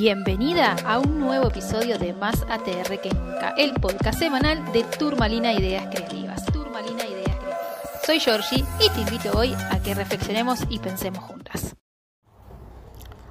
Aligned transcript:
Bienvenida 0.00 0.76
a 0.86 0.98
un 0.98 1.20
nuevo 1.20 1.48
episodio 1.48 1.98
de 1.98 2.14
Más 2.14 2.46
ATR 2.48 3.02
que 3.02 3.10
nunca, 3.10 3.52
el 3.58 3.74
podcast 3.74 4.18
semanal 4.18 4.72
de 4.72 4.82
Turmalina 4.82 5.52
Ideas 5.52 5.88
Creativas. 5.94 6.42
Turmalina 6.46 7.04
Ideas 7.04 7.36
Creativas. 7.36 8.06
Soy 8.06 8.18
Georgie 8.18 8.64
y 8.80 8.88
te 8.88 9.00
invito 9.02 9.38
hoy 9.38 9.54
a 9.70 9.78
que 9.82 9.92
reflexionemos 9.92 10.60
y 10.70 10.78
pensemos 10.78 11.22
juntas. 11.24 11.76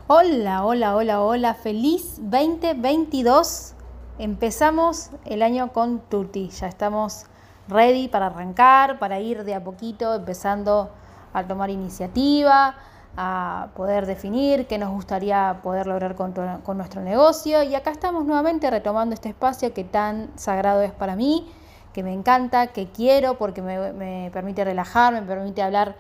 Hola, 0.05 0.63
hola, 0.63 0.96
hola, 0.96 1.21
hola, 1.21 1.55
feliz 1.55 2.18
2022. 2.20 3.74
Empezamos 4.20 5.10
el 5.26 5.42
año 5.42 5.74
con 5.74 6.02
Tutti, 6.02 6.50
ya 6.50 6.68
estamos 6.68 7.26
ready 7.68 8.10
para 8.10 8.28
arrancar, 8.28 9.00
para 9.00 9.20
ir 9.20 9.44
de 9.44 9.56
a 9.56 9.64
poquito 9.64 10.14
empezando 10.14 10.92
a 11.34 11.48
tomar 11.48 11.72
iniciativa, 11.72 12.76
a 13.18 13.70
poder 13.76 14.05
definir 14.05 14.68
qué 14.68 14.78
nos 14.78 14.91
gustaría 14.91 15.59
poder 15.64 15.88
lograr 15.88 16.16
con, 16.16 16.34
nuestro 16.78 17.02
negocio. 17.02 17.64
Y 17.64 17.76
acá 17.76 17.91
estamos 17.91 18.26
nuevamente 18.26 18.70
retomando 18.70 19.13
este 19.13 19.30
espacio 19.30 19.73
que 19.73 19.84
tan 19.84 20.30
sagrado 20.35 20.82
es 20.82 20.91
para 20.91 21.16
mí, 21.16 21.52
que 21.94 22.04
me 22.04 22.13
encanta, 22.13 22.68
que 22.68 22.88
quiero 22.88 23.38
porque 23.38 23.62
me, 23.62 23.94
me 23.94 24.30
permite 24.32 24.63
relajar, 24.63 25.13
me 25.13 25.22
permite 25.22 25.62
hablar 25.62 25.95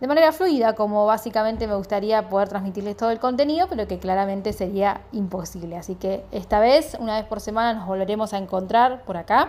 de 0.00 0.08
manera 0.08 0.32
fluida, 0.32 0.74
como 0.74 1.06
básicamente 1.06 1.66
me 1.66 1.74
gustaría 1.76 2.28
poder 2.28 2.48
transmitirles 2.48 2.96
todo 2.96 3.10
el 3.10 3.20
contenido, 3.20 3.68
pero 3.68 3.86
que 3.86 3.98
claramente 3.98 4.52
sería 4.52 5.00
imposible. 5.12 5.76
Así 5.76 5.94
que 5.94 6.24
esta 6.32 6.60
vez, 6.60 6.96
una 6.98 7.16
vez 7.16 7.24
por 7.24 7.40
semana, 7.40 7.74
nos 7.78 7.86
volveremos 7.86 8.34
a 8.34 8.38
encontrar 8.38 9.02
por 9.04 9.16
acá. 9.16 9.48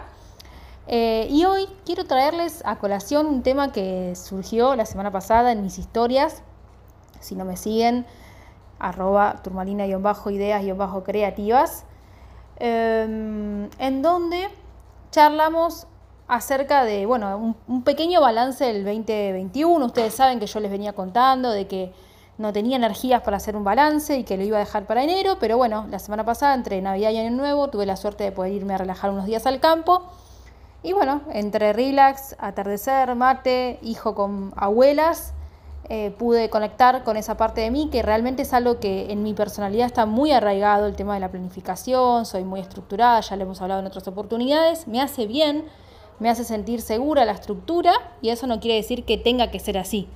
Eh, 0.87 1.27
y 1.31 1.45
hoy 1.45 1.67
quiero 1.83 2.05
traerles 2.05 2.61
a 2.63 2.77
colación 2.77 3.25
un 3.25 3.41
tema 3.41 3.71
que 3.71 4.15
surgió 4.15 4.75
la 4.75 4.85
semana 4.85 5.11
pasada 5.11 5.51
en 5.51 5.63
mis 5.63 5.79
historias. 5.79 6.43
Si 7.25 7.35
no 7.35 7.45
me 7.45 7.57
siguen, 7.57 8.05
arroba 8.79 9.41
turmalina-ideas-creativas, 9.43 11.85
em, 12.57 13.69
en 13.79 14.01
donde 14.01 14.49
charlamos 15.11 15.87
acerca 16.27 16.83
de, 16.83 17.05
bueno, 17.05 17.37
un, 17.37 17.55
un, 17.67 17.83
pequeño 17.83 18.19
balance 18.21 18.65
del 18.65 18.83
2021. 18.83 19.85
Ustedes 19.85 20.13
saben 20.13 20.39
que 20.39 20.47
yo 20.47 20.59
les 20.59 20.71
venía 20.71 20.93
contando 20.93 21.51
de 21.51 21.67
que 21.67 21.93
no 22.37 22.51
tenía 22.51 22.75
energías 22.75 23.21
para 23.21 23.37
hacer 23.37 23.55
un 23.55 23.63
balance 23.63 24.17
y 24.17 24.23
que 24.23 24.37
lo 24.37 24.43
iba 24.43 24.57
a 24.57 24.59
dejar 24.59 24.85
para 24.85 25.03
enero, 25.03 25.37
pero 25.39 25.57
bueno, 25.57 25.85
la 25.89 25.99
semana 25.99 26.25
pasada, 26.25 26.53
entre 26.53 26.81
Navidad 26.81 27.11
y 27.11 27.17
Año 27.17 27.31
Nuevo, 27.31 27.69
tuve 27.69 27.85
la 27.85 27.95
suerte 27.95 28.25
de 28.25 28.31
poder 28.31 28.53
irme 28.53 28.73
a 28.73 28.77
relajar 28.77 29.11
unos 29.11 29.25
días 29.25 29.45
al 29.45 29.59
campo 29.59 30.03
y 30.85 30.93
bueno, 30.93 31.21
entre 31.31 31.73
relax, 31.73 32.35
atardecer, 32.37 33.15
mate, 33.15 33.79
hijo 33.81 34.13
con 34.13 34.53
abuelas, 34.55 35.33
eh, 35.87 36.11
pude 36.17 36.49
conectar 36.49 37.03
con 37.03 37.15
esa 37.15 37.37
parte 37.37 37.61
de 37.61 37.69
mí 37.69 37.89
que 37.91 38.01
realmente 38.01 38.41
es 38.41 38.53
algo 38.53 38.79
que 38.79 39.11
en 39.11 39.21
mi 39.21 39.33
personalidad 39.33 39.85
está 39.85 40.07
muy 40.07 40.31
arraigado, 40.31 40.87
el 40.87 40.95
tema 40.95 41.13
de 41.13 41.19
la 41.19 41.29
planificación, 41.29 42.25
soy 42.25 42.43
muy 42.43 42.59
estructurada, 42.59 43.21
ya 43.21 43.35
lo 43.35 43.43
hemos 43.43 43.61
hablado 43.61 43.81
en 43.81 43.87
otras 43.87 44.07
oportunidades, 44.07 44.87
me 44.87 44.99
hace 44.99 45.27
bien, 45.27 45.65
me 46.19 46.29
hace 46.29 46.43
sentir 46.43 46.81
segura 46.81 47.23
la 47.23 47.33
estructura 47.33 47.93
y 48.21 48.29
eso 48.29 48.47
no 48.47 48.59
quiere 48.59 48.77
decir 48.77 49.05
que 49.05 49.17
tenga 49.17 49.51
que 49.51 49.59
ser 49.59 49.77
así. 49.77 50.07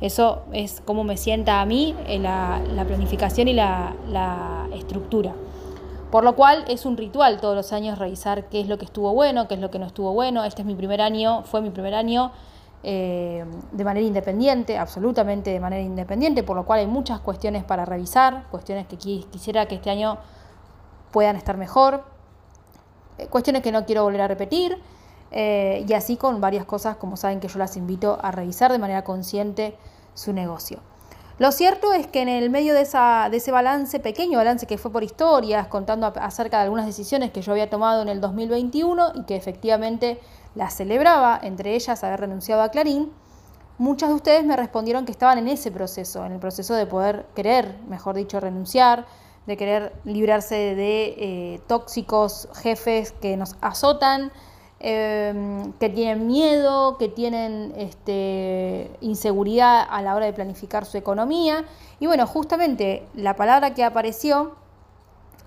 Eso 0.00 0.42
es 0.52 0.80
como 0.84 1.04
me 1.04 1.16
sienta 1.16 1.60
a 1.60 1.66
mí 1.66 1.94
eh, 2.08 2.18
la, 2.18 2.60
la 2.74 2.84
planificación 2.84 3.46
y 3.46 3.52
la, 3.52 3.94
la 4.08 4.66
estructura. 4.74 5.34
Por 6.10 6.24
lo 6.24 6.34
cual 6.34 6.64
es 6.66 6.84
un 6.84 6.96
ritual 6.96 7.40
todos 7.40 7.54
los 7.54 7.72
años 7.72 7.98
revisar 7.98 8.48
qué 8.48 8.60
es 8.60 8.66
lo 8.66 8.76
que 8.76 8.84
estuvo 8.84 9.14
bueno, 9.14 9.46
qué 9.46 9.54
es 9.54 9.60
lo 9.60 9.70
que 9.70 9.78
no 9.78 9.86
estuvo 9.86 10.12
bueno. 10.12 10.42
Este 10.42 10.62
es 10.62 10.66
mi 10.66 10.74
primer 10.74 11.00
año, 11.00 11.44
fue 11.44 11.60
mi 11.60 11.70
primer 11.70 11.94
año 11.94 12.32
eh, 12.84 13.44
de 13.70 13.84
manera 13.84 14.04
independiente, 14.04 14.76
absolutamente 14.76 15.50
de 15.50 15.60
manera 15.60 15.82
independiente, 15.82 16.42
por 16.42 16.56
lo 16.56 16.64
cual 16.64 16.80
hay 16.80 16.86
muchas 16.88 17.20
cuestiones 17.20 17.62
para 17.62 17.84
revisar, 17.84 18.48
cuestiones 18.50 18.86
que 18.88 18.96
quisiera 18.96 19.66
que 19.66 19.76
este 19.76 19.90
año 19.90 20.18
puedan 21.12 21.36
estar 21.36 21.56
mejor, 21.56 22.04
eh, 23.18 23.28
cuestiones 23.28 23.62
que 23.62 23.70
no 23.70 23.86
quiero 23.86 24.02
volver 24.02 24.22
a 24.22 24.28
repetir, 24.28 24.82
eh, 25.30 25.84
y 25.88 25.92
así 25.92 26.16
con 26.16 26.40
varias 26.40 26.64
cosas, 26.64 26.96
como 26.96 27.16
saben 27.16 27.38
que 27.38 27.46
yo 27.46 27.58
las 27.58 27.76
invito 27.76 28.18
a 28.20 28.32
revisar 28.32 28.72
de 28.72 28.78
manera 28.78 29.04
consciente 29.04 29.76
su 30.14 30.32
negocio. 30.32 30.80
Lo 31.38 31.50
cierto 31.52 31.92
es 31.94 32.06
que 32.06 32.20
en 32.20 32.28
el 32.28 32.50
medio 32.50 32.74
de, 32.74 32.82
esa, 32.82 33.28
de 33.30 33.38
ese 33.38 33.50
balance, 33.50 33.98
pequeño 34.00 34.38
balance 34.38 34.66
que 34.66 34.76
fue 34.76 34.92
por 34.92 35.02
historias, 35.02 35.66
contando 35.68 36.12
acerca 36.16 36.58
de 36.58 36.64
algunas 36.64 36.86
decisiones 36.86 37.30
que 37.30 37.42
yo 37.42 37.52
había 37.52 37.70
tomado 37.70 38.02
en 38.02 38.08
el 38.08 38.20
2021 38.20 39.12
y 39.14 39.22
que 39.24 39.36
efectivamente 39.36 40.20
las 40.54 40.74
celebraba, 40.76 41.38
entre 41.42 41.74
ellas 41.74 42.02
haber 42.04 42.20
renunciado 42.20 42.62
a 42.62 42.70
Clarín, 42.70 43.12
muchas 43.78 44.10
de 44.10 44.14
ustedes 44.14 44.44
me 44.44 44.56
respondieron 44.56 45.04
que 45.04 45.12
estaban 45.12 45.38
en 45.38 45.48
ese 45.48 45.70
proceso, 45.70 46.24
en 46.24 46.32
el 46.32 46.38
proceso 46.38 46.74
de 46.74 46.86
poder 46.86 47.26
querer, 47.34 47.78
mejor 47.88 48.14
dicho, 48.16 48.40
renunciar, 48.40 49.06
de 49.46 49.56
querer 49.56 49.92
librarse 50.04 50.54
de 50.54 51.04
eh, 51.18 51.60
tóxicos 51.66 52.48
jefes 52.54 53.12
que 53.12 53.36
nos 53.36 53.56
azotan, 53.60 54.30
Em, 54.84 55.72
que 55.74 55.88
tienen 55.90 56.26
miedo, 56.26 56.98
que 56.98 57.08
tienen 57.08 57.72
este, 57.76 58.90
inseguridad 59.00 59.86
a 59.88 60.02
la 60.02 60.16
hora 60.16 60.26
de 60.26 60.32
planificar 60.32 60.84
su 60.86 60.98
economía. 60.98 61.64
Y 62.00 62.08
bueno, 62.08 62.26
justamente 62.26 63.06
la 63.14 63.36
palabra 63.36 63.74
que 63.74 63.84
apareció 63.84 64.56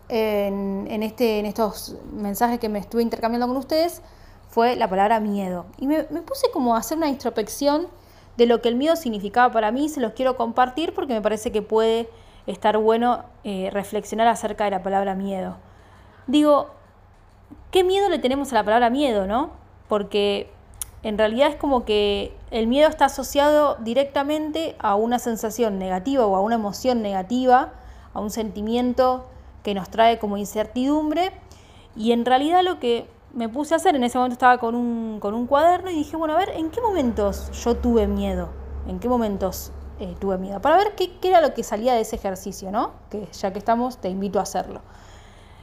en, 0.08 1.04
este, 1.04 1.40
en 1.40 1.48
estos 1.48 1.98
mensajes 2.14 2.60
que 2.60 2.70
me 2.70 2.80
estuve 2.80 3.02
intercambiando 3.02 3.46
con 3.46 3.58
ustedes 3.58 4.02
fue 4.56 4.78
la 4.78 4.90
palabra 4.90 5.20
miedo. 5.20 5.66
Y 5.78 5.86
me, 5.86 6.06
puse 6.06 6.50
como 6.54 6.76
a 6.76 6.80
hacer 6.80 6.98
una 6.98 7.10
introspección 7.10 7.88
de 8.38 8.46
lo 8.46 8.62
que 8.62 8.70
el 8.70 8.76
miedo 8.76 8.96
significaba 8.96 9.52
para 9.52 9.70
mí, 9.74 9.90
se 9.90 10.00
los 10.00 10.14
quiero 10.14 10.38
compartir 10.38 10.94
porque 10.94 11.14
me 11.14 11.22
parece 11.22 11.52
que 11.52 11.62
puede 11.62 12.08
estar 12.48 12.78
bueno 12.78 13.26
eh, 13.44 13.70
reflexionar 13.74 14.28
acerca 14.28 14.64
de 14.64 14.72
la 14.72 14.82
palabra 14.82 15.14
miedo. 15.14 15.58
Digo, 16.28 16.70
qué 17.70 17.84
miedo 17.84 18.08
le 18.08 18.18
tenemos 18.18 18.54
a 18.54 18.56
la 18.56 18.64
palabra 18.64 18.90
miedo, 18.90 19.28
¿no? 19.28 19.50
Porque 19.90 20.50
en 21.04 21.18
realidad 21.18 21.50
es 21.50 21.58
como 21.58 21.84
que 21.84 22.34
el 22.50 22.68
miedo 22.68 22.88
está 22.88 23.06
asociado 23.06 23.76
directamente 23.82 24.78
a 24.80 24.96
una 24.96 25.20
sensación 25.20 25.80
negativa 25.80 26.26
o 26.26 26.34
a 26.34 26.40
una 26.40 26.56
emoción 26.56 27.02
negativa, 27.02 27.74
a 28.14 28.22
un 28.22 28.30
sentimiento 28.30 29.26
que 29.64 29.74
nos 29.74 29.90
trae 29.90 30.18
como 30.18 30.38
incertidumbre. 30.38 31.34
Y 31.98 32.14
en 32.14 32.24
realidad 32.24 32.64
lo 32.64 32.80
que 32.80 33.14
me 33.36 33.50
puse 33.50 33.74
a 33.74 33.78
hacer, 33.78 33.96
en 33.96 34.04
ese 34.04 34.18
momento 34.18 34.34
estaba 34.34 34.58
con 34.58 34.76
un, 34.76 35.20
con 35.20 35.34
un 35.34 35.46
cuaderno 35.46 35.92
y 35.92 35.96
dije, 35.96 36.16
bueno, 36.16 36.36
a 36.36 36.38
ver, 36.38 36.50
¿en 36.52 36.72
qué 36.72 36.82
momentos 36.82 37.52
yo 37.64 37.76
tuve 37.76 38.08
miedo? 38.08 38.50
¿En 38.88 39.00
qué 39.00 39.10
momentos 39.10 39.72
eh, 40.00 40.16
tuve 40.20 40.38
miedo? 40.38 40.62
Para 40.62 40.78
ver 40.78 40.96
qué, 40.96 41.18
qué, 41.20 41.28
era 41.28 41.42
lo 41.42 41.54
que 41.54 41.62
salía 41.62 41.94
de 41.94 42.02
ese 42.02 42.16
ejercicio, 42.16 42.72
¿no? 42.72 42.92
Que 43.10 43.28
ya 43.34 43.52
que 43.52 43.60
estamos, 43.60 43.98
te 43.98 44.10
invito 44.10 44.40
a 44.40 44.44
hacerlo. 44.44 44.82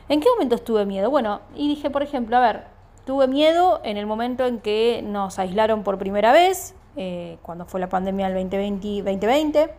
¿En 0.08 0.20
qué 0.20 0.28
momentos 0.28 0.62
tuve 0.62 0.84
miedo? 0.84 1.10
Bueno, 1.10 1.40
y 1.54 1.66
dije, 1.66 1.88
por 1.88 2.02
ejemplo, 2.02 2.36
a 2.36 2.40
ver, 2.40 2.64
tuve 3.06 3.26
miedo 3.26 3.80
en 3.84 3.96
el 3.96 4.04
momento 4.04 4.44
en 4.44 4.60
que 4.60 5.02
nos 5.02 5.38
aislaron 5.38 5.82
por 5.82 5.96
primera 5.96 6.30
vez, 6.32 6.74
eh, 6.96 7.38
cuando 7.40 7.64
fue 7.64 7.80
la 7.80 7.88
pandemia 7.88 8.28
del 8.28 8.50
2020, 8.50 9.74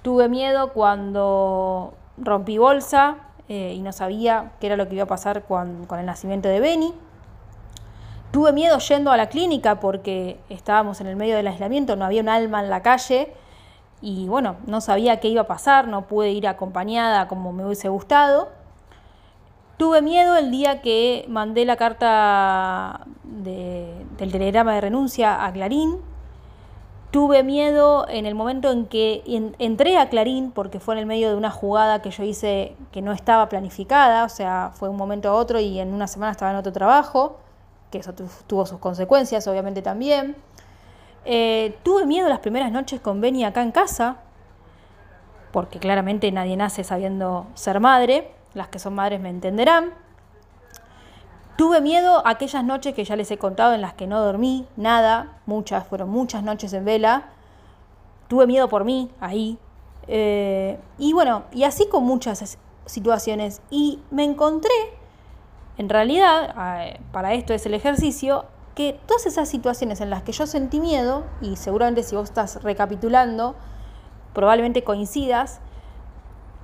Tuve 0.00 0.28
miedo 0.28 0.72
cuando 0.72 1.92
rompí 2.16 2.58
bolsa 2.58 3.16
eh, 3.48 3.74
y 3.74 3.82
no 3.82 3.92
sabía 3.92 4.52
qué 4.60 4.68
era 4.68 4.76
lo 4.76 4.88
que 4.88 4.94
iba 4.94 5.04
a 5.04 5.08
pasar 5.08 5.42
con, 5.42 5.84
con 5.86 5.98
el 5.98 6.06
nacimiento 6.06 6.48
de 6.48 6.60
Benny. 6.60 6.94
Tuve 8.36 8.52
miedo 8.52 8.76
yendo 8.80 9.12
a 9.12 9.16
la 9.16 9.30
clínica 9.30 9.80
porque 9.80 10.38
estábamos 10.50 11.00
en 11.00 11.06
el 11.06 11.16
medio 11.16 11.36
del 11.36 11.46
aislamiento, 11.46 11.96
no 11.96 12.04
había 12.04 12.20
un 12.20 12.28
alma 12.28 12.60
en 12.60 12.68
la 12.68 12.82
calle 12.82 13.32
y 14.02 14.28
bueno, 14.28 14.56
no 14.66 14.82
sabía 14.82 15.20
qué 15.20 15.28
iba 15.28 15.40
a 15.40 15.46
pasar, 15.46 15.88
no 15.88 16.02
pude 16.02 16.32
ir 16.32 16.46
acompañada 16.46 17.28
como 17.28 17.54
me 17.54 17.64
hubiese 17.64 17.88
gustado. 17.88 18.50
Tuve 19.78 20.02
miedo 20.02 20.36
el 20.36 20.50
día 20.50 20.82
que 20.82 21.24
mandé 21.30 21.64
la 21.64 21.76
carta 21.76 23.06
del 23.24 24.04
telegrama 24.18 24.74
de 24.74 24.82
renuncia 24.82 25.42
a 25.42 25.50
Clarín. 25.50 25.96
Tuve 27.12 27.42
miedo 27.42 28.06
en 28.06 28.26
el 28.26 28.34
momento 28.34 28.70
en 28.70 28.84
que 28.84 29.22
entré 29.58 29.96
a 29.96 30.10
Clarín, 30.10 30.50
porque 30.50 30.78
fue 30.78 30.94
en 30.96 30.98
el 30.98 31.06
medio 31.06 31.30
de 31.30 31.36
una 31.36 31.50
jugada 31.50 32.02
que 32.02 32.10
yo 32.10 32.22
hice 32.22 32.76
que 32.92 33.00
no 33.00 33.12
estaba 33.12 33.48
planificada, 33.48 34.24
o 34.24 34.28
sea, 34.28 34.72
fue 34.74 34.90
un 34.90 34.96
momento 34.98 35.30
a 35.30 35.32
otro 35.32 35.58
y 35.58 35.80
en 35.80 35.94
una 35.94 36.06
semana 36.06 36.32
estaba 36.32 36.50
en 36.50 36.58
otro 36.58 36.72
trabajo, 36.72 37.38
que 37.96 38.10
eso 38.10 38.14
tuvo 38.46 38.66
sus 38.66 38.78
consecuencias 38.78 39.46
obviamente 39.48 39.82
también. 39.82 40.36
Eh, 41.24 41.76
tuve 41.82 42.06
miedo 42.06 42.28
las 42.28 42.38
primeras 42.38 42.70
noches 42.70 43.00
con 43.00 43.20
Benny 43.20 43.44
acá 43.44 43.62
en 43.62 43.72
casa, 43.72 44.18
porque 45.52 45.78
claramente 45.78 46.30
nadie 46.30 46.56
nace 46.56 46.84
sabiendo 46.84 47.46
ser 47.54 47.80
madre 47.80 48.32
las 48.56 48.68
que 48.68 48.78
son 48.78 48.94
madres 48.94 49.20
me 49.20 49.28
entenderán. 49.28 49.92
Tuve 51.56 51.80
miedo 51.80 52.22
aquellas 52.26 52.64
noches 52.64 52.94
que 52.94 53.04
ya 53.04 53.14
les 53.14 53.30
he 53.30 53.38
contado 53.38 53.74
en 53.74 53.82
las 53.82 53.94
que 53.94 54.06
no 54.06 54.20
dormí 54.20 54.66
nada, 54.76 55.38
muchas, 55.46 55.86
fueron 55.86 56.10
muchas 56.10 56.42
noches 56.42 56.72
en 56.72 56.84
vela. 56.84 57.28
Tuve 58.28 58.46
miedo 58.46 58.68
por 58.68 58.84
mí 58.84 59.10
ahí. 59.20 59.58
Eh, 60.08 60.78
y 60.98 61.12
bueno, 61.12 61.44
y 61.52 61.64
así 61.64 61.86
con 61.88 62.04
muchas 62.04 62.58
situaciones. 62.86 63.60
Y 63.70 64.00
me 64.10 64.24
encontré, 64.24 64.74
en 65.78 65.88
realidad, 65.88 66.54
eh, 66.80 67.00
para 67.12 67.34
esto 67.34 67.52
es 67.52 67.66
el 67.66 67.74
ejercicio, 67.74 68.46
que 68.74 68.98
todas 69.06 69.26
esas 69.26 69.48
situaciones 69.48 70.00
en 70.00 70.10
las 70.10 70.22
que 70.22 70.32
yo 70.32 70.46
sentí 70.46 70.80
miedo, 70.80 71.24
y 71.40 71.56
seguramente 71.56 72.02
si 72.02 72.14
vos 72.14 72.28
estás 72.28 72.62
recapitulando, 72.62 73.54
probablemente 74.34 74.84
coincidas, 74.84 75.60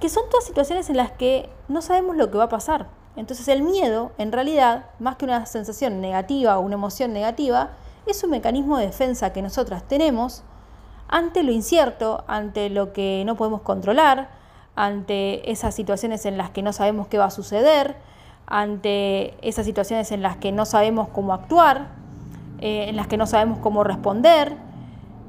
que 0.01 0.09
son 0.09 0.25
todas 0.31 0.45
situaciones 0.45 0.91
en 0.91 0.97
las 0.97 1.13
que 1.13 1.49
no 1.69 1.81
sabemos 1.81 2.17
lo 2.17 2.31
que 2.31 2.39
va 2.39 2.45
a 2.45 2.49
pasar. 2.49 2.89
Entonces 3.17 3.49
el 3.49 3.63
miedo, 3.63 4.13
en 4.19 4.33
realidad, 4.33 4.87
más 4.99 5.17
que 5.17 5.25
una 5.25 5.47
sensación 5.47 6.01
negativa 6.01 6.59
o 6.59 6.61
una 6.63 6.75
emoción 6.75 7.13
negativa, 7.13 7.71
es 8.07 8.23
un 8.25 8.31
mecanismo 8.31 8.79
de 8.79 8.87
defensa 8.87 9.33
que 9.33 9.43
nosotras 9.43 9.87
tenemos 9.87 10.43
ante 11.09 11.43
lo 11.43 11.53
incierto, 11.53 12.25
ante 12.27 12.71
lo 12.71 12.93
que 12.93 13.23
no 13.27 13.37
podemos 13.37 13.61
controlar, 13.61 14.31
ante 14.75 15.51
esas 15.51 15.75
situaciones 15.75 16.25
en 16.25 16.39
las 16.39 16.51
que 16.51 16.63
no 16.63 16.73
sabemos 16.73 17.07
qué 17.09 17.19
va 17.19 17.27
a 17.27 17.31
suceder, 17.31 17.97
ante 18.47 19.35
esas 19.47 19.67
situaciones 19.67 20.13
en 20.13 20.23
las 20.23 20.37
que 20.37 20.53
no 20.53 20.67
sabemos 20.67 21.09
cómo 21.09 21.33
actuar, 21.33 21.89
eh, 22.61 22.89
en 22.89 22.97
las 22.97 23.07
que 23.07 23.17
no 23.17 23.27
sabemos 23.27 23.59
cómo 23.59 23.85
responder. 23.85 24.57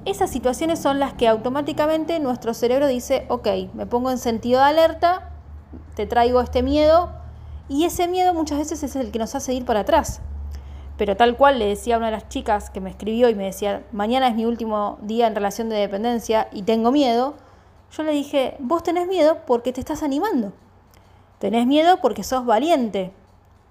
Esas 0.05 0.29
situaciones 0.29 0.79
son 0.79 0.99
las 0.99 1.13
que 1.13 1.27
automáticamente 1.27 2.19
nuestro 2.19 2.53
cerebro 2.53 2.87
dice, 2.87 3.25
ok, 3.29 3.47
me 3.73 3.85
pongo 3.85 4.11
en 4.11 4.17
sentido 4.17 4.59
de 4.59 4.65
alerta, 4.65 5.31
te 5.95 6.05
traigo 6.05 6.41
este 6.41 6.61
miedo, 6.61 7.09
y 7.69 7.85
ese 7.85 8.07
miedo 8.07 8.33
muchas 8.33 8.59
veces 8.59 8.83
es 8.83 8.95
el 8.95 9.11
que 9.11 9.19
nos 9.19 9.35
hace 9.35 9.53
ir 9.53 9.65
para 9.65 9.81
atrás. 9.81 10.21
Pero 10.97 11.17
tal 11.17 11.37
cual 11.37 11.57
le 11.59 11.67
decía 11.67 11.95
a 11.95 11.97
una 11.97 12.07
de 12.07 12.11
las 12.11 12.29
chicas 12.29 12.69
que 12.69 12.81
me 12.81 12.89
escribió 12.89 13.29
y 13.29 13.35
me 13.35 13.45
decía, 13.45 13.83
mañana 13.91 14.27
es 14.27 14.35
mi 14.35 14.45
último 14.45 14.99
día 15.01 15.27
en 15.27 15.35
relación 15.35 15.69
de 15.69 15.77
dependencia 15.77 16.49
y 16.51 16.63
tengo 16.63 16.91
miedo, 16.91 17.35
yo 17.95 18.03
le 18.03 18.11
dije, 18.11 18.57
vos 18.59 18.83
tenés 18.83 19.07
miedo 19.07 19.39
porque 19.47 19.71
te 19.71 19.79
estás 19.79 20.03
animando. 20.03 20.51
Tenés 21.43 21.67
miedo 21.67 21.97
porque 22.01 22.23
sos 22.23 22.45
valiente. 22.45 23.11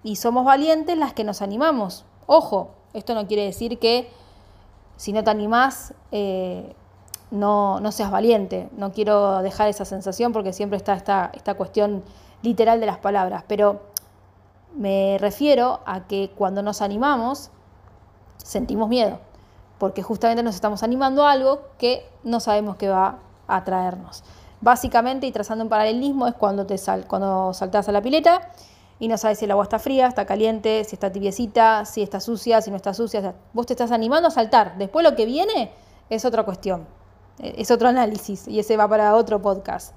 Y 0.02 0.16
somos 0.16 0.44
valientes 0.44 0.98
las 0.98 1.14
que 1.14 1.24
nos 1.24 1.40
animamos. 1.40 2.04
Ojo, 2.26 2.72
esto 2.92 3.14
no 3.14 3.26
quiere 3.26 3.46
decir 3.46 3.78
que 3.78 4.10
si 4.98 5.14
no 5.14 5.24
te 5.24 5.30
animás, 5.30 5.94
eh, 6.10 6.74
no, 7.30 7.80
seas 7.90 8.10
valiente. 8.10 8.69
No 8.76 8.92
quiero 8.92 9.40
dejar 9.40 9.69
esa 9.69 9.86
sensación 9.86 10.34
porque 10.34 10.52
siempre 10.52 10.76
está 10.76 10.92
esta, 10.92 11.30
esta 11.32 11.54
cuestión 11.54 12.02
literal 12.42 12.78
de 12.78 12.84
las 12.84 12.98
palabras. 12.98 13.42
Pero 13.48 13.80
me 14.74 15.16
refiero 15.19 15.80
a 15.86 16.06
que 16.06 16.30
cuando 16.36 16.62
nos 16.62 16.82
animamos, 16.82 17.50
sentimos 18.36 18.90
miedo, 18.90 19.19
porque 19.78 20.02
justamente 20.02 20.42
nos 20.42 20.56
estamos 20.56 20.82
animando 20.82 21.24
a 21.24 21.32
algo 21.32 21.62
que 21.78 22.06
no 22.22 22.38
sabemos 22.38 22.76
qué 22.76 22.90
va 22.90 23.20
a 23.48 23.64
traernos. 23.64 24.24
Básicamente, 24.62 25.26
y 25.26 25.32
trazando 25.32 25.64
un 25.64 25.69
paralelismo, 25.69 26.29
es 26.29 26.35
cuando, 26.35 26.64
te 26.67 26.79
sal, 26.79 27.06
cuando 27.09 27.53
saltas 27.53 27.88
a 27.88 27.93
la 27.93 28.00
pileta 28.00 28.53
y 29.00 29.09
no 29.09 29.19
sabes 29.19 29.41
si 29.41 29.44
el 29.44 29.50
agua 29.50 29.64
está 29.64 29.81
fría, 29.81 30.06
está 30.06 30.25
caliente, 30.25 30.85
si 30.85 30.94
está 30.94 31.11
tibiecita, 31.11 31.85
si 31.85 32.00
está 32.00 32.20
sucia, 32.20 32.62
si 32.62 32.70
no 32.70 32.76
está 32.76 32.94
sucia. 32.94 33.35
vos 33.53 33.67
te 33.67 33.73
estás 33.73 33.91
animando 33.91 34.29
a 34.29 34.31
saltar. 34.31 34.79
Después 34.79 35.03
lo 35.03 35.17
que 35.17 35.26
viene 35.26 35.73
es 36.09 36.25
otra 36.25 36.44
cuestión, 36.44 36.87
e, 37.41 37.61
es 37.61 37.73
otro 37.73 37.88
análisis 37.88 38.47
y 38.47 38.61
ese 38.61 38.76
va 38.76 38.87
para 38.87 39.17
otro 39.17 39.43
podcast. 39.43 39.97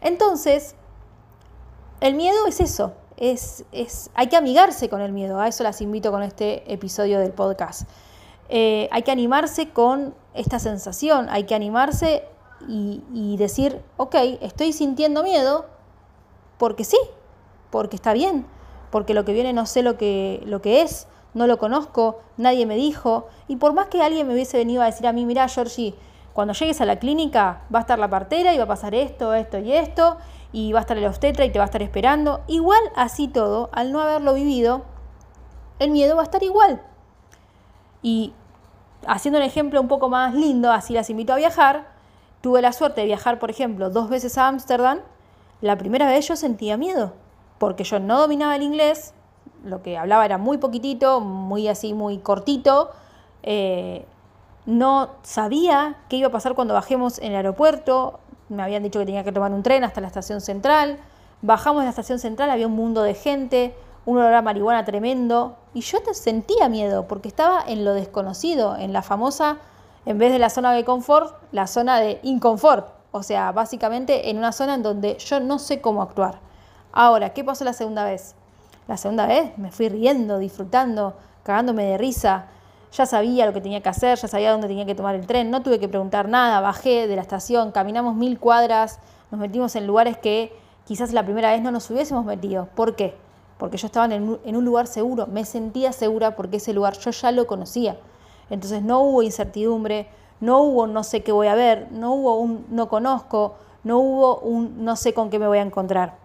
Entonces, 0.00 0.74
el 2.00 2.14
miedo 2.14 2.46
es 2.46 2.60
eso, 2.60 2.94
es, 3.18 3.66
hay 4.14 4.28
que 4.28 4.36
amigarse 4.38 4.88
con 4.88 5.02
el 5.02 5.12
miedo, 5.12 5.38
a 5.38 5.48
eso 5.48 5.62
las 5.62 5.82
invito 5.82 6.10
con 6.10 6.22
este 6.22 6.72
episodio 6.72 7.20
del 7.20 7.32
podcast. 7.32 7.86
Eh, 8.48 8.88
hay 8.92 9.02
que 9.02 9.10
animarse 9.10 9.68
con 9.68 10.14
esta 10.32 10.58
sensación, 10.58 11.28
hay 11.28 11.44
que 11.44 11.54
animarse 11.54 12.24
y, 12.68 13.36
decir, 13.36 13.80
ok, 13.96 14.14
estoy 14.40 14.72
sintiendo 14.72 15.22
miedo 15.22 15.66
porque 16.58 16.84
sí, 16.84 16.98
porque 17.70 17.96
está 17.96 18.12
bien, 18.12 18.46
porque 18.90 19.14
lo 19.14 19.24
que 19.24 19.32
viene 19.32 19.52
no 19.52 19.66
sé 19.66 19.82
lo 19.82 19.96
que, 19.96 20.42
lo 20.44 20.60
que 20.60 20.82
es, 20.82 21.06
no 21.32 21.46
lo 21.46 21.58
conozco, 21.58 22.20
nadie 22.36 22.66
me 22.66 22.76
dijo, 22.76 23.28
y 23.48 23.56
por 23.56 23.72
más 23.72 23.86
que 23.88 24.02
alguien 24.02 24.26
me 24.26 24.34
hubiese 24.34 24.58
venido 24.58 24.82
a 24.82 24.86
decir 24.86 25.06
a 25.06 25.12
mí, 25.12 25.24
mira, 25.24 25.48
Georgie, 25.48 25.94
cuando 26.32 26.54
llegues 26.54 26.80
a 26.80 26.84
la 26.84 26.98
clínica 26.98 27.62
va 27.74 27.80
a 27.80 27.82
estar 27.82 27.98
la 27.98 28.08
partera 28.08 28.54
y 28.54 28.58
va 28.58 28.64
a 28.64 28.68
pasar 28.68 28.94
esto, 28.94 29.34
esto 29.34 29.58
y 29.58 29.72
esto, 29.72 30.16
y 30.52 30.72
va 30.72 30.80
a 30.80 30.82
estar 30.82 30.98
el 30.98 31.06
obstetra 31.06 31.44
y 31.44 31.50
te 31.50 31.58
va 31.58 31.64
a 31.64 31.66
estar 31.66 31.82
esperando. 31.82 32.40
Igual 32.46 32.80
así 32.96 33.28
todo, 33.28 33.70
al 33.72 33.92
no 33.92 34.00
haberlo 34.00 34.34
vivido, 34.34 34.82
el 35.78 35.90
miedo 35.90 36.16
va 36.16 36.22
a 36.22 36.24
estar 36.24 36.42
igual. 36.42 36.82
Y 38.02 38.32
haciendo 39.06 39.38
un 39.38 39.44
ejemplo 39.44 39.80
un 39.80 39.88
poco 39.88 40.08
más 40.08 40.34
lindo, 40.34 40.72
así 40.72 40.92
las 40.92 41.10
invito 41.10 41.32
a 41.32 41.36
viajar, 41.36 41.88
tuve 42.40 42.62
la 42.62 42.72
suerte 42.72 43.02
de 43.02 43.06
viajar, 43.06 43.38
por 43.38 43.50
ejemplo, 43.50 43.90
dos 43.90 44.08
veces 44.08 44.38
a 44.38 44.48
Ámsterdam. 44.48 45.00
La 45.60 45.76
primera 45.76 46.06
vez 46.06 46.26
yo 46.26 46.36
sentía 46.36 46.76
miedo, 46.76 47.12
porque 47.58 47.84
yo 47.84 47.98
no 47.98 48.18
dominaba 48.18 48.56
el 48.56 48.62
inglés, 48.62 49.14
lo 49.64 49.82
que 49.82 49.98
hablaba 49.98 50.24
era 50.24 50.38
muy 50.38 50.58
poquitito, 50.58 51.20
muy 51.20 51.68
así, 51.68 51.92
muy 51.92 52.18
cortito. 52.18 52.90
Eh, 53.42 54.06
no 54.66 55.10
sabía 55.22 55.96
qué 56.08 56.16
iba 56.16 56.28
a 56.28 56.32
pasar 56.32 56.54
cuando 56.54 56.74
bajemos 56.74 57.18
en 57.18 57.32
el 57.32 57.36
aeropuerto, 57.36 58.20
me 58.48 58.62
habían 58.62 58.82
dicho 58.82 58.98
que 58.98 59.06
tenía 59.06 59.24
que 59.24 59.32
tomar 59.32 59.52
un 59.52 59.62
tren 59.62 59.84
hasta 59.84 60.00
la 60.00 60.08
estación 60.08 60.40
central. 60.40 60.98
Bajamos 61.40 61.82
de 61.82 61.84
la 61.84 61.90
estación 61.90 62.18
central, 62.18 62.50
había 62.50 62.66
un 62.66 62.74
mundo 62.74 63.02
de 63.02 63.14
gente, 63.14 63.74
un 64.04 64.18
olor 64.18 64.34
a 64.34 64.42
marihuana 64.42 64.84
tremendo. 64.84 65.56
Y 65.72 65.82
yo 65.82 65.98
sentía 66.12 66.68
miedo 66.68 67.06
porque 67.06 67.28
estaba 67.28 67.62
en 67.66 67.84
lo 67.84 67.94
desconocido, 67.94 68.76
en 68.76 68.92
la 68.92 69.02
famosa, 69.02 69.58
en 70.06 70.18
vez 70.18 70.32
de 70.32 70.38
la 70.38 70.50
zona 70.50 70.72
de 70.72 70.84
confort, 70.84 71.34
la 71.52 71.66
zona 71.66 71.98
de 72.00 72.20
inconfort. 72.22 72.88
O 73.12 73.22
sea, 73.22 73.52
básicamente 73.52 74.30
en 74.30 74.38
una 74.38 74.52
zona 74.52 74.74
en 74.74 74.82
donde 74.82 75.18
yo 75.18 75.40
no 75.40 75.58
sé 75.58 75.80
cómo 75.80 76.02
actuar. 76.02 76.38
Ahora, 76.92 77.30
¿qué 77.30 77.44
pasó 77.44 77.64
la 77.64 77.72
segunda 77.72 78.04
vez? 78.04 78.34
La 78.88 78.96
segunda 78.96 79.26
vez 79.26 79.56
me 79.58 79.72
fui 79.72 79.88
riendo, 79.88 80.38
disfrutando, 80.38 81.14
cagándome 81.42 81.84
de 81.84 81.98
risa 81.98 82.46
ya 82.92 83.06
sabía 83.06 83.46
lo 83.46 83.52
que 83.52 83.60
tenía 83.60 83.80
que 83.80 83.88
hacer, 83.88 84.18
ya 84.18 84.28
sabía 84.28 84.50
dónde 84.50 84.68
tenía 84.68 84.86
que 84.86 84.94
tomar 84.94 85.14
el 85.14 85.26
tren, 85.26 85.50
no 85.50 85.62
tuve 85.62 85.78
que 85.78 85.88
preguntar 85.88 86.28
nada, 86.28 86.60
bajé 86.60 87.06
de 87.06 87.16
la 87.16 87.22
estación, 87.22 87.70
caminamos 87.70 88.16
mil 88.16 88.38
cuadras, 88.38 88.98
nos 89.30 89.40
metimos 89.40 89.76
en 89.76 89.86
lugares 89.86 90.18
que 90.18 90.52
quizás 90.84 91.12
la 91.12 91.24
primera 91.24 91.52
vez 91.52 91.62
no 91.62 91.70
nos 91.70 91.88
hubiésemos 91.90 92.24
metido. 92.24 92.68
¿Por 92.74 92.96
qué? 92.96 93.14
Porque 93.58 93.76
yo 93.76 93.86
estaba 93.86 94.12
en, 94.12 94.38
un 94.44 94.64
lugar 94.64 94.86
seguro, 94.86 95.26
me 95.26 95.44
sentía 95.44 95.92
segura 95.92 96.34
porque 96.34 96.56
ese 96.56 96.72
lugar 96.72 96.98
yo 96.98 97.10
ya 97.10 97.30
lo 97.30 97.46
conocía. 97.46 97.96
Entonces 98.50 98.82
no 98.82 99.00
hubo 99.00 99.22
incertidumbre, 99.22 100.08
no 100.40 100.60
hubo 100.62 100.86
no 100.86 101.04
sé 101.04 101.22
qué 101.22 101.32
voy 101.32 101.46
a 101.46 101.54
ver, 101.54 101.88
no 101.92 102.12
hubo 102.12 102.36
un 102.36 102.66
no 102.68 102.88
conozco, 102.88 103.54
no 103.84 103.98
hubo 103.98 104.38
un 104.40 104.84
no 104.84 104.96
sé 104.96 105.14
con 105.14 105.30
qué 105.30 105.38
me 105.38 105.46
voy 105.46 105.58
a 105.58 105.62
encontrar. 105.62 106.16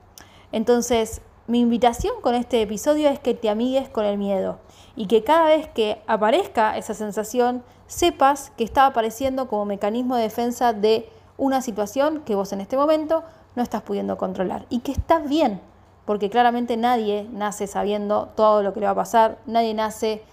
Entonces, 0.51 1.22
mi 1.48 1.60
invitación 1.60 2.13
con 2.22 2.33
este 2.33 2.62
episodio 2.62 3.10
es 3.10 3.19
que 3.19 3.36
te 3.36 3.50
amigues 3.50 3.88
con 3.89 4.06
el 4.06 4.18
miedo 4.18 4.57
y 4.95 5.06
que 5.07 5.24
cada 5.24 5.45
vez 5.45 5.68
que 5.68 6.01
aparezca 6.07 6.77
esa 6.77 6.94
sensación 6.94 7.63
sepas 7.88 8.51
que 8.57 8.63
está 8.63 8.88
apareciendo 8.88 9.48
como 9.48 9.66
mecanismo 9.66 10.16
de 10.16 10.24
defensa 10.24 10.74
de 10.74 11.07
una 11.38 11.62
situación 11.62 12.21
que 12.21 12.36
vos 12.36 12.51
en 12.51 12.62
este 12.62 12.78
momento 12.78 13.24
no 13.56 13.62
estás 13.62 13.83
pudiendo 13.83 14.18
controlar 14.18 14.66
y 14.69 14.80
que 14.80 14.92
estás 14.92 15.28
bien, 15.28 15.62
porque 16.06 16.30
claramente 16.30 16.78
nadie 16.78 17.28
nace 17.31 17.68
sabiendo 17.68 18.30
todo 18.35 18.64
lo 18.64 18.73
que 18.73 18.80
le 18.80 18.85
va 18.88 18.94
a 18.94 18.95
pasar, 18.95 19.38
nadie 19.45 19.73
nace 19.73 20.23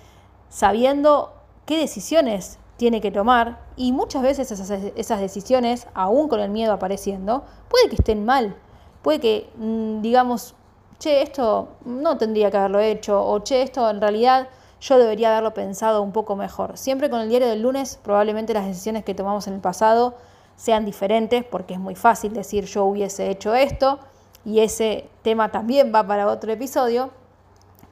sabiendo 0.49 1.33
qué 1.66 1.78
decisiones 1.78 2.59
tiene 2.76 3.00
que 3.00 3.11
tomar 3.11 3.61
y 3.76 3.92
muchas 3.92 4.23
veces 4.23 4.50
esas, 4.50 5.21
decisiones, 5.21 5.87
aún 5.95 6.28
con 6.28 6.40
el 6.40 6.50
miedo 6.50 6.73
apareciendo, 6.73 7.45
puede 7.69 7.88
que 7.88 7.97
estén 7.97 8.25
mal, 8.25 8.57
puede 9.02 9.21
que, 9.21 9.50
mm, 9.57 10.00
digamos, 10.00 10.54
che, 10.99 11.23
esto 11.23 11.69
no 11.85 12.16
tendría 12.19 12.50
que 12.50 12.57
haberlo 12.57 12.81
hecho, 12.81 13.25
o 13.25 13.38
che, 13.40 13.62
esto 13.62 13.88
en 13.88 14.00
realidad 14.00 14.49
yo 14.81 14.99
debería 14.99 15.31
haberlo 15.31 15.54
pensado 15.54 16.02
un 16.02 16.12
poco 16.12 16.35
mejor. 16.35 16.76
Siempre 16.76 17.09
con 17.09 17.21
el 17.21 17.28
diario 17.28 17.49
del 17.49 17.62
lunes 17.62 18.00
probablemente 18.02 18.52
las 18.52 18.66
decisiones 18.66 19.04
que 19.04 19.14
tomamos 19.14 19.47
en 19.47 19.54
el 19.54 19.61
pasado 19.61 20.14
sean 20.57 20.85
diferentes, 20.85 21.45
porque 21.45 21.75
es 21.75 21.81
muy 21.81 21.95
fácil 21.95 22.33
decir 22.33 22.64
yo 22.64 22.85
hubiese 22.85 23.31
hecho 23.31 23.54
esto, 23.54 24.00
y 24.45 24.61
ese 24.61 25.09
tema 25.23 25.50
también 25.50 25.92
va 25.95 26.07
para 26.07 26.26
otro 26.26 26.52
episodio, 26.52 27.11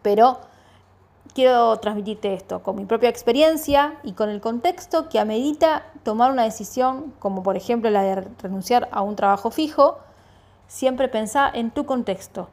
pero 0.03 0.39
quiero 1.33 1.77
transmitirte 1.79 2.35
esto 2.35 2.63
con 2.63 2.77
mi 2.77 2.85
propia 2.85 3.09
experiencia 3.09 3.99
y 4.03 4.13
con 4.13 4.29
el 4.29 4.41
contexto 4.41 5.09
que 5.09 5.19
amerita 5.19 5.87
tomar 6.03 6.31
una 6.31 6.45
decisión, 6.45 7.13
como 7.19 7.43
por 7.43 7.57
ejemplo 7.57 7.91
la 7.91 8.03
de 8.03 8.17
renunciar 8.43 8.89
a 8.93 9.03
un 9.03 9.17
trabajo 9.17 9.51
fijo, 9.51 9.99
siempre 10.67 11.09
pensá 11.09 11.51
en 11.53 11.71
tu 11.71 11.87
contexto. 11.87 12.49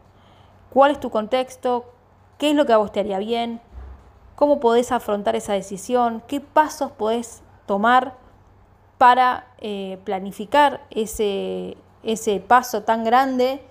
Cuál 0.70 0.92
es 0.92 1.00
tu 1.00 1.10
contexto, 1.10 1.86
qué 2.38 2.50
es 2.52 2.56
lo 2.56 2.66
que 2.66 2.74
a 2.74 2.78
vos 2.78 2.92
te 2.92 3.00
haría 3.00 3.20
bien, 3.20 3.62
cómo 4.36 4.60
podés 4.60 4.92
afrontar 4.92 5.36
esa 5.36 5.54
decisión, 5.54 6.22
qué 6.28 6.42
pasos 6.42 6.92
podés 6.92 7.42
tomar 7.66 8.16
para 8.98 9.48
eh, 9.60 10.00
planificar 10.04 10.82
ese, 10.90 11.78
ese 12.04 12.40
paso 12.40 12.84
tan 12.84 13.04
grande 13.04 13.62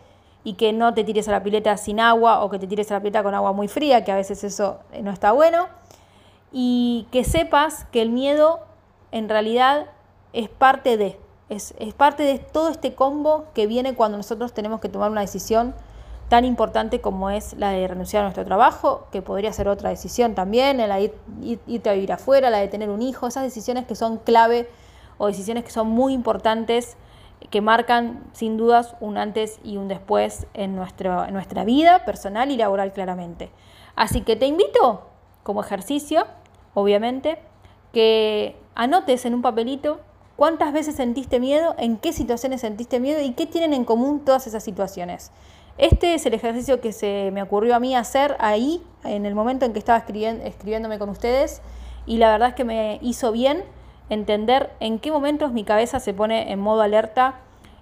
y 0.46 0.54
que 0.54 0.72
no 0.72 0.94
te 0.94 1.02
tires 1.02 1.26
a 1.26 1.32
la 1.32 1.42
pileta 1.42 1.76
sin 1.76 1.98
agua 1.98 2.44
o 2.44 2.50
que 2.50 2.60
te 2.60 2.68
tires 2.68 2.88
a 2.92 2.94
la 2.94 3.00
pileta 3.00 3.24
con 3.24 3.34
agua 3.34 3.52
muy 3.52 3.66
fría, 3.66 4.04
que 4.04 4.12
a 4.12 4.14
veces 4.14 4.44
eso 4.44 4.78
eh, 4.92 5.02
no 5.02 5.10
está 5.10 5.32
bueno. 5.32 5.66
Y 6.52 7.08
que 7.10 7.24
sepas 7.24 7.84
que 7.86 8.00
el 8.00 8.10
miedo 8.10 8.60
en 9.10 9.28
realidad 9.28 9.86
es 10.32 10.48
parte 10.48 10.96
de, 10.96 11.18
es, 11.48 11.74
es 11.80 11.94
parte 11.94 12.22
de 12.22 12.38
todo 12.38 12.68
este 12.68 12.94
combo 12.94 13.46
que 13.54 13.66
viene 13.66 13.96
cuando 13.96 14.18
nosotros 14.18 14.52
tenemos 14.52 14.80
que 14.80 14.88
tomar 14.88 15.10
una 15.10 15.22
decisión 15.22 15.74
tan 16.28 16.44
importante 16.44 17.00
como 17.00 17.28
es 17.30 17.54
la 17.54 17.70
de 17.70 17.88
renunciar 17.88 18.20
a 18.20 18.26
nuestro 18.26 18.44
trabajo, 18.44 19.08
que 19.10 19.22
podría 19.22 19.52
ser 19.52 19.66
otra 19.66 19.90
decisión 19.90 20.36
también, 20.36 20.76
la 20.76 20.94
de 20.94 21.12
irte 21.66 21.90
a 21.90 21.94
vivir 21.94 22.12
afuera, 22.12 22.50
la 22.50 22.58
de 22.58 22.68
tener 22.68 22.90
un 22.90 23.02
hijo, 23.02 23.26
esas 23.26 23.42
decisiones 23.42 23.84
que 23.84 23.96
son 23.96 24.18
clave 24.18 24.70
o 25.18 25.26
decisiones 25.26 25.64
que 25.64 25.72
son 25.72 25.88
muy 25.88 26.12
importantes 26.12 26.96
que 27.50 27.60
marcan 27.60 28.24
sin 28.32 28.56
dudas 28.56 28.96
un 29.00 29.18
antes 29.18 29.60
y 29.62 29.76
un 29.76 29.88
después 29.88 30.46
en, 30.54 30.74
nuestro, 30.74 31.30
nuestra 31.30 31.64
vida 31.64 32.04
personal 32.04 32.50
y 32.50 32.56
laboral 32.56 32.92
claramente. 32.92 33.50
Así 33.94 34.22
que 34.22 34.36
te 34.36 34.46
invito 34.46 35.08
como 35.42 35.62
ejercicio, 35.62 36.26
obviamente, 36.74 37.38
que 37.92 38.56
anotes 38.74 39.24
en 39.24 39.34
un 39.34 39.42
papelito 39.42 40.00
cuántas 40.36 40.72
veces 40.72 40.96
sentiste 40.96 41.40
miedo, 41.40 41.74
en 41.78 41.96
qué 41.96 42.12
situaciones 42.12 42.60
sentiste 42.60 43.00
miedo 43.00 43.22
y 43.22 43.32
qué 43.32 43.46
tienen 43.46 43.72
en 43.72 43.84
común 43.84 44.24
todas 44.24 44.46
esas 44.46 44.62
situaciones. 44.62 45.32
Este 45.78 46.14
es 46.14 46.24
el 46.26 46.34
ejercicio 46.34 46.80
que 46.80 46.92
se 46.92 47.30
me 47.32 47.42
ocurrió 47.42 47.74
a 47.74 47.80
mí 47.80 47.94
hacer 47.94 48.36
ahí, 48.38 48.82
en 49.04 49.26
el 49.26 49.34
momento 49.34 49.66
en 49.66 49.72
que 49.72 49.78
estaba 49.78 49.98
escribiéndome 49.98 50.98
con 50.98 51.10
ustedes, 51.10 51.60
y 52.06 52.18
la 52.18 52.30
verdad 52.30 52.50
es 52.50 52.54
que 52.54 52.64
me 52.64 52.98
hizo 53.02 53.32
bien 53.32 53.62
entender 54.08 54.72
en 54.80 54.98
qué 54.98 55.10
momentos 55.10 55.52
mi 55.52 55.64
cabeza 55.64 56.00
se 56.00 56.14
pone 56.14 56.52
en 56.52 56.60
modo 56.60 56.82
alerta 56.82 57.36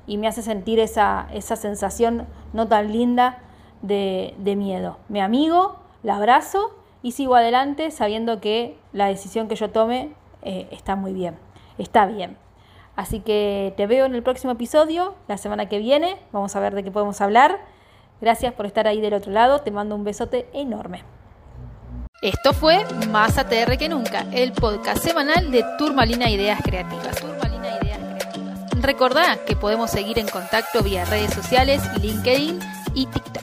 y 0.07 0.19
me 0.19 0.27
hace 0.27 0.43
sentir 0.43 0.81
esa, 0.81 1.29
esa 1.33 1.57
sensación 1.57 2.27
no 2.53 2.69
tan 2.69 2.93
linda 2.93 3.39
de, 3.83 4.35
de 4.39 4.57
miedo. 4.57 4.99
Me 5.09 5.21
amigo, 5.21 5.77
la 6.03 6.17
abrazo 6.17 6.75
y 7.03 7.13
sigo 7.13 7.35
adelante 7.35 7.91
sabiendo 7.91 8.41
que 8.41 8.79
la 8.93 9.07
decisión 9.07 9.49
que 9.49 9.57
yo 9.57 9.71
tome 9.71 10.13
eh, 10.43 10.69
está 10.71 10.97
muy 10.97 11.13
bien, 11.13 11.37
está 11.79 12.07
bien. 12.07 12.37
Así 12.97 13.21
que 13.21 13.75
te 13.77 13.87
veo 13.87 14.07
en 14.07 14.15
el 14.15 14.23
próximo 14.23 14.53
episodio, 14.53 15.15
la 15.27 15.37
semana 15.37 15.69
que 15.69 15.79
viene, 15.79 16.17
vamos 16.33 16.55
a 16.55 16.61
ver 16.61 16.75
de 16.75 16.85
qué 16.85 16.91
podemos 16.91 17.21
hablar. 17.21 17.61
Gracias 18.21 18.53
por 18.53 18.67
estar 18.67 18.87
ahí 18.87 19.01
del 19.01 19.15
otro 19.15 19.33
lado, 19.33 19.61
te 19.61 19.71
mando 19.71 19.97
un 19.97 20.05
besote 20.05 20.49
enorme. 20.53 21.03
Esto 22.25 22.55
fue 22.55 22.87
Más 23.11 23.37
ATR 23.37 23.77
que 23.77 23.91
nunca, 23.91 24.25
el 24.33 24.53
podcast 24.53 25.05
semanal 25.05 25.51
de 25.51 25.63
Turmalina 25.77 26.31
Ideas 26.31 26.59
Creativas. 26.65 27.17
Turmalina 27.17 27.79
Ideas 27.83 27.99
Creativas. 27.99 28.61
Recordá 28.81 29.45
que 29.45 29.55
podemos 29.57 29.91
seguir 29.91 30.19
en 30.19 30.27
contacto 30.29 30.83
vía 30.83 31.05
redes 31.05 31.35
sociales, 31.35 31.83
LinkedIn 32.01 32.61
y 32.95 33.05
TikTok. 33.05 33.34